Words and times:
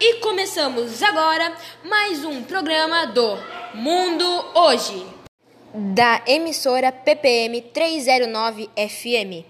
e 0.00 0.14
começamos 0.14 1.02
agora 1.02 1.56
mais 1.84 2.24
um 2.24 2.42
programa 2.42 3.06
do 3.06 3.36
Mundo 3.74 4.24
Hoje, 4.54 5.06
da 5.72 6.22
emissora 6.26 6.90
PPM 6.90 7.60
309 7.60 8.68
FM. 8.76 9.46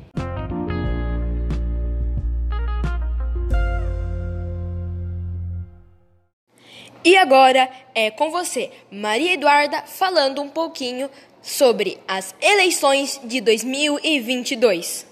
E 7.07 7.17
agora 7.17 7.69
é 7.95 8.11
com 8.11 8.31
você, 8.31 8.71
Maria 8.91 9.35
Eduarda, 9.35 9.83
falando 9.83 10.41
um 10.41 10.49
pouquinho 10.49 11.11
sobre 11.43 11.99
as 12.09 12.35
eleições 12.41 13.21
de 13.25 13.41
2022. 13.41 15.07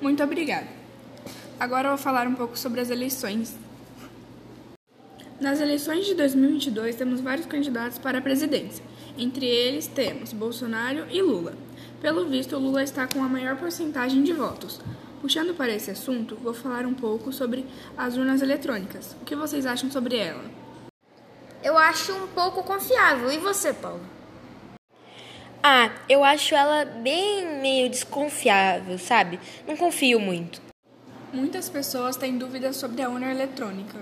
Muito 0.00 0.22
obrigada. 0.22 0.81
Agora 1.62 1.86
eu 1.86 1.90
vou 1.90 1.98
falar 1.98 2.26
um 2.26 2.34
pouco 2.34 2.58
sobre 2.58 2.80
as 2.80 2.90
eleições. 2.90 3.56
Nas 5.40 5.60
eleições 5.60 6.04
de 6.06 6.12
2022 6.16 6.96
temos 6.96 7.20
vários 7.20 7.46
candidatos 7.46 7.98
para 7.98 8.18
a 8.18 8.20
presidência. 8.20 8.84
Entre 9.16 9.46
eles 9.46 9.86
temos 9.86 10.32
Bolsonaro 10.32 11.06
e 11.08 11.22
Lula. 11.22 11.54
Pelo 12.00 12.28
visto, 12.28 12.58
Lula 12.58 12.82
está 12.82 13.06
com 13.06 13.22
a 13.22 13.28
maior 13.28 13.56
porcentagem 13.56 14.24
de 14.24 14.32
votos. 14.32 14.80
Puxando 15.20 15.54
para 15.54 15.72
esse 15.72 15.88
assunto, 15.88 16.34
vou 16.34 16.52
falar 16.52 16.84
um 16.84 16.94
pouco 16.94 17.32
sobre 17.32 17.64
as 17.96 18.16
urnas 18.16 18.42
eletrônicas. 18.42 19.16
O 19.22 19.24
que 19.24 19.36
vocês 19.36 19.64
acham 19.64 19.88
sobre 19.88 20.16
ela? 20.16 20.42
Eu 21.62 21.78
acho 21.78 22.12
um 22.12 22.26
pouco 22.26 22.64
confiável. 22.64 23.30
E 23.30 23.38
você, 23.38 23.72
Paulo? 23.72 24.04
Ah, 25.62 25.92
eu 26.08 26.24
acho 26.24 26.56
ela 26.56 26.84
bem 26.84 27.60
meio 27.60 27.88
desconfiável, 27.88 28.98
sabe? 28.98 29.38
Não 29.64 29.76
confio 29.76 30.18
muito. 30.18 30.71
Muitas 31.32 31.70
pessoas 31.70 32.14
têm 32.14 32.36
dúvidas 32.36 32.76
sobre 32.76 33.00
a 33.00 33.08
urna 33.08 33.30
eletrônica. 33.30 34.00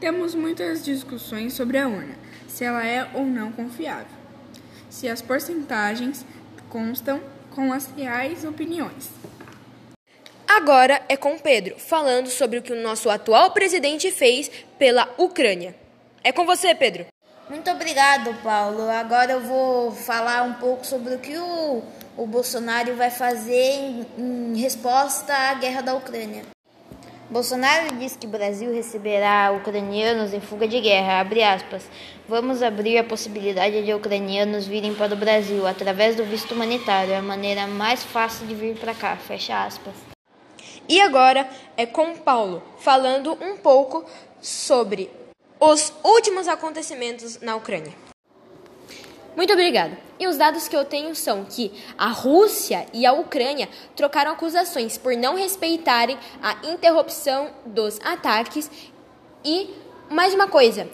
Temos 0.00 0.34
muitas 0.34 0.84
discussões 0.84 1.52
sobre 1.52 1.78
a 1.78 1.86
urna, 1.86 2.16
se 2.48 2.64
ela 2.64 2.84
é 2.84 3.08
ou 3.14 3.24
não 3.24 3.52
confiável, 3.52 4.16
se 4.90 5.08
as 5.08 5.22
porcentagens 5.22 6.26
constam 6.68 7.20
com 7.54 7.72
as 7.72 7.86
reais 7.86 8.44
opiniões. 8.44 9.10
Agora 10.48 11.00
é 11.08 11.16
com 11.16 11.38
Pedro, 11.38 11.78
falando 11.78 12.28
sobre 12.28 12.58
o 12.58 12.62
que 12.62 12.72
o 12.72 12.82
nosso 12.82 13.08
atual 13.08 13.52
presidente 13.52 14.10
fez 14.10 14.50
pela 14.76 15.08
Ucrânia. 15.16 15.72
É 16.24 16.32
com 16.32 16.44
você, 16.44 16.74
Pedro. 16.74 17.06
Muito 17.48 17.70
obrigado, 17.70 18.34
Paulo. 18.42 18.90
Agora 18.90 19.32
eu 19.32 19.40
vou 19.40 19.92
falar 19.92 20.42
um 20.42 20.54
pouco 20.54 20.84
sobre 20.84 21.14
o 21.14 21.18
que 21.20 21.38
o, 21.38 21.82
o 22.16 22.26
Bolsonaro 22.26 22.94
vai 22.94 23.10
fazer 23.10 23.52
em, 23.52 24.06
em 24.18 24.56
resposta 24.56 25.32
à 25.32 25.54
guerra 25.54 25.80
da 25.80 25.94
Ucrânia. 25.94 26.44
Bolsonaro 27.30 27.96
diz 27.96 28.14
que 28.14 28.26
o 28.26 28.30
Brasil 28.30 28.74
receberá 28.74 29.50
ucranianos 29.52 30.34
em 30.34 30.40
fuga 30.40 30.68
de 30.68 30.78
guerra. 30.80 31.26
Vamos 32.28 32.62
abrir 32.62 32.98
a 32.98 33.04
possibilidade 33.04 33.82
de 33.82 33.94
ucranianos 33.94 34.66
virem 34.66 34.94
para 34.94 35.14
o 35.14 35.16
Brasil 35.16 35.66
através 35.66 36.14
do 36.14 36.24
visto 36.24 36.52
humanitário, 36.52 37.16
a 37.16 37.22
maneira 37.22 37.66
mais 37.66 38.02
fácil 38.02 38.46
de 38.46 38.54
vir 38.54 38.76
para 38.76 38.94
cá. 38.94 39.16
E 40.86 41.00
agora 41.00 41.48
é 41.74 41.86
com 41.86 42.14
Paulo, 42.16 42.62
falando 42.78 43.32
um 43.40 43.56
pouco 43.56 44.04
sobre 44.38 45.10
os 45.58 45.90
últimos 46.04 46.48
acontecimentos 46.48 47.40
na 47.40 47.56
Ucrânia. 47.56 48.01
Muito 49.42 49.54
obrigado. 49.54 49.96
E 50.20 50.28
os 50.28 50.36
dados 50.36 50.68
que 50.68 50.76
eu 50.76 50.84
tenho 50.84 51.16
são 51.16 51.44
que 51.44 51.72
a 51.98 52.06
Rússia 52.06 52.86
e 52.94 53.04
a 53.04 53.12
Ucrânia 53.12 53.68
trocaram 53.96 54.30
acusações 54.30 54.96
por 54.96 55.16
não 55.16 55.34
respeitarem 55.34 56.16
a 56.40 56.64
interrupção 56.68 57.50
dos 57.66 57.98
ataques. 58.04 58.70
E 59.44 59.68
mais 60.08 60.32
uma 60.32 60.46
coisa, 60.46 60.88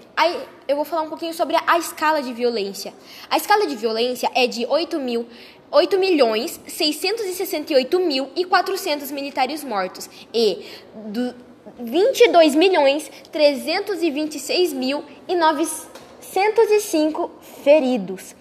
eu 0.66 0.76
vou 0.76 0.86
falar 0.86 1.02
um 1.02 1.10
pouquinho 1.10 1.34
sobre 1.34 1.58
a 1.66 1.76
escala 1.76 2.22
de 2.22 2.32
violência. 2.32 2.94
A 3.28 3.36
escala 3.36 3.66
de 3.66 3.76
violência 3.76 4.30
é 4.34 4.46
de 4.46 4.64
8 4.64 4.98
mil 4.98 5.28
8 5.70 5.98
milhões 5.98 6.58
668 6.66 8.00
mil 8.00 8.30
e 8.34 8.46
400 8.46 9.10
militares 9.10 9.62
mortos 9.62 10.08
e 10.32 10.64
do, 10.94 11.34
22 11.78 12.54
milhões 12.54 13.10
326 13.30 14.72
mil 14.72 15.04
e 15.28 15.36
905 16.34 17.30
feridos. 17.64 18.34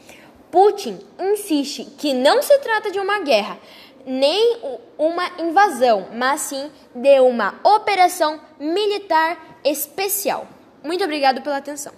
Putin 0.52 1.00
insiste 1.20 1.86
que 1.98 2.14
não 2.14 2.42
se 2.42 2.58
trata 2.60 2.92
de 2.92 3.00
uma 3.00 3.20
guerra, 3.20 3.58
nem 4.06 4.58
uma 4.98 5.30
invasão, 5.40 6.10
mas 6.14 6.42
sim 6.42 6.72
de 6.94 7.20
uma 7.20 7.60
operação 7.64 8.40
militar 8.60 9.60
especial. 9.64 10.48
Muito 10.84 11.04
obrigado 11.04 11.42
pela 11.42 11.58
atenção. 11.58 11.94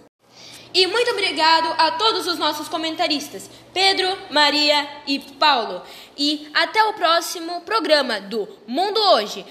E 0.73 0.85
muito 0.85 1.09
obrigado 1.11 1.73
a 1.79 1.91
todos 1.91 2.27
os 2.27 2.37
nossos 2.37 2.67
comentaristas, 2.67 3.49
Pedro, 3.73 4.07
Maria 4.29 4.87
e 5.07 5.19
Paulo. 5.19 5.81
E 6.15 6.49
até 6.53 6.83
o 6.83 6.93
próximo 6.93 7.61
programa 7.61 8.21
do 8.21 8.47
Mundo 8.67 8.99
Hoje. 8.99 9.45